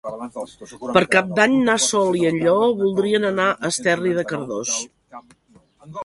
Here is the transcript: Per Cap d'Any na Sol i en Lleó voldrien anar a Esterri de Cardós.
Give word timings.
Per 0.93 1.01
Cap 1.15 1.27
d'Any 1.39 1.51
na 1.67 1.75
Sol 1.83 2.17
i 2.21 2.23
en 2.29 2.39
Lleó 2.45 2.69
voldrien 2.79 3.27
anar 3.29 3.45
a 3.53 3.69
Esterri 3.73 4.15
de 4.21 4.23
Cardós. 4.33 4.73